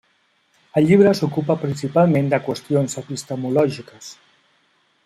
[0.79, 4.11] El llibre s'ocupa principalment de qüestions epistemològiques.